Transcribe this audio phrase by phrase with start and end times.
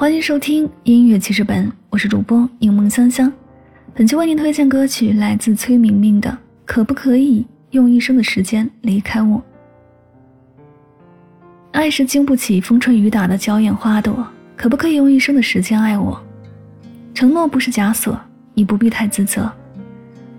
[0.00, 3.30] 欢迎收听音乐记事本，我是主播柠檬香香。
[3.92, 6.30] 本期为您推荐歌曲来自崔明明的
[6.64, 9.36] 《可不可以用一生的时间离开我》。
[11.72, 14.26] 爱是经不起风吹雨打的娇艳花朵，
[14.56, 16.18] 可不可以用一生的时间爱我？
[17.12, 18.18] 承诺不是枷锁，
[18.54, 19.52] 你不必太自责。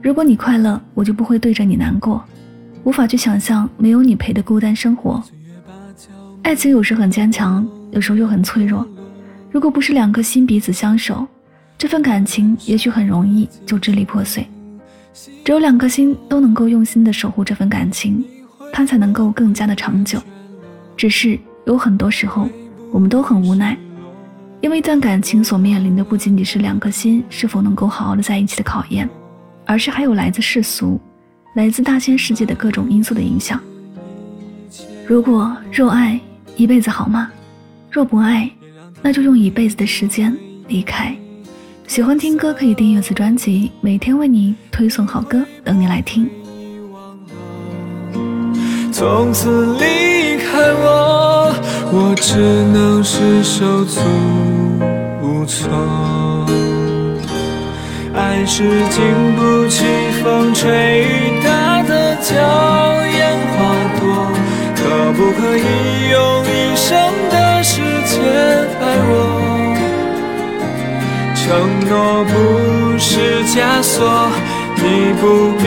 [0.02, 2.26] 如果你快乐，我就不会对着你难过。
[2.84, 5.24] 无法去想象没有你陪的孤单生活。
[6.42, 8.84] 爱情有时很坚强，有时候又很脆弱。
[9.52, 11.28] 如果不是两颗心彼此相守，
[11.78, 14.48] 这份感情也许很容易就支离破碎。
[15.44, 18.24] 只有两颗心都能够用心的守护这份感情，
[18.72, 20.22] 它才能够更加的长久。
[20.96, 22.48] 只是有很多时候，
[22.92, 23.78] 我们都很无奈，
[24.62, 29.10] 因为一段感情所面临的不仅仅是两颗心是否能够好好的在一起的考验，
[29.66, 31.00] 而是还有来自世俗。
[31.56, 33.60] 来自大千世界的各种因素的影响。
[35.06, 36.18] 如果若爱，
[36.56, 37.30] 一辈子好吗？
[37.92, 38.50] 若不爱，
[39.02, 40.36] 那就用一辈子的时间
[40.68, 41.16] 离开。
[41.88, 46.30] 喜欢听歌可以订阅此专辑，每天为你推送好歌，等你来听。
[48.92, 51.54] 从此离开我，
[51.92, 54.00] 我只能是手足
[55.22, 55.70] 无措。
[58.14, 59.86] 爱是经不起
[60.22, 62.36] 风吹雨打的娇
[63.08, 64.32] 艳花朵，
[64.76, 66.90] 可不可以用一生
[67.32, 67.51] 的
[68.22, 68.30] 时间
[68.80, 69.14] 爱我？
[71.36, 71.42] 承
[71.90, 71.92] 诺
[72.26, 72.34] 不
[73.00, 73.10] 是
[73.46, 73.98] 枷锁，
[74.76, 74.84] 你
[75.20, 75.24] 不
[75.58, 75.64] 必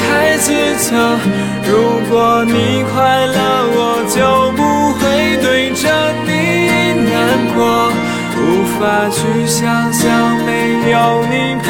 [0.00, 0.04] 太
[0.38, 0.88] 自责。
[1.68, 1.70] 如
[2.08, 3.38] 果你快乐，
[3.76, 4.16] 我就
[4.56, 4.60] 不
[4.98, 5.02] 会
[5.44, 5.84] 对着
[6.24, 6.30] 你
[7.10, 7.14] 难
[7.54, 7.58] 过。
[8.38, 8.40] 无
[8.78, 9.60] 法去想
[9.92, 10.04] 象
[10.46, 10.48] 没
[10.90, 10.96] 有
[11.30, 11.66] 你陪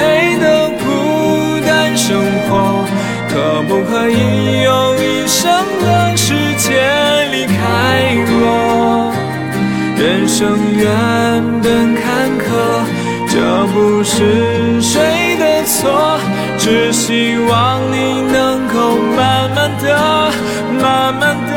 [13.38, 16.18] 这不是谁的错，
[16.56, 20.32] 只希望你能够慢慢的、
[20.80, 21.52] 慢慢的。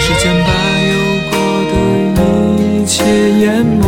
[0.00, 0.48] 时间把
[0.86, 0.94] 有
[1.32, 1.34] 过
[2.14, 2.16] 的
[2.62, 3.02] 一切
[3.40, 3.87] 淹没，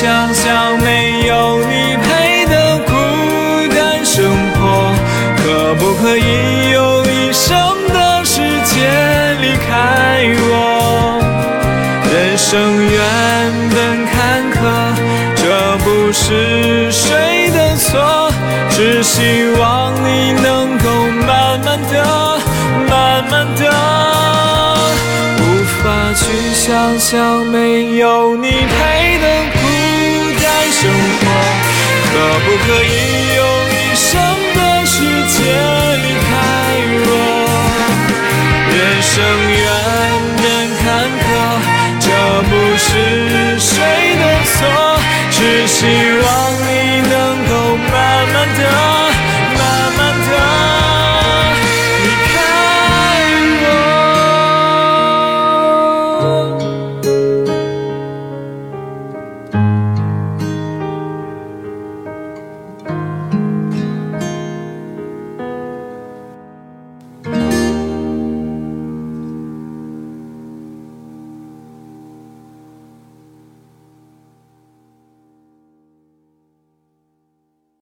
[0.00, 2.90] 想象没有你陪的孤
[3.68, 4.24] 单生
[4.54, 4.94] 活，
[5.36, 7.54] 可不可以用一生
[7.92, 9.36] 的时间？
[9.42, 11.20] 离开我，
[12.10, 12.98] 人生原
[13.74, 14.58] 本坎坷，
[15.36, 18.32] 这不是谁的错，
[18.70, 20.88] 只希望你能够
[21.26, 22.40] 慢慢的、
[22.88, 23.70] 慢慢的。
[25.42, 25.44] 无
[25.82, 25.84] 法
[26.14, 29.58] 去想象没有你陪的孤
[30.70, 31.26] 生活，
[32.12, 32.14] 可
[32.44, 33.69] 不可以用？